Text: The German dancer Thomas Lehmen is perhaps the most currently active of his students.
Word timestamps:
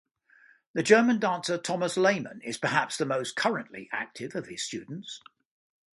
The 0.73 0.81
German 0.81 1.19
dancer 1.19 1.59
Thomas 1.59 1.95
Lehmen 1.95 2.41
is 2.43 2.57
perhaps 2.57 2.97
the 2.97 3.05
most 3.05 3.35
currently 3.35 3.87
active 3.91 4.33
of 4.33 4.47
his 4.47 4.63
students. 4.65 5.21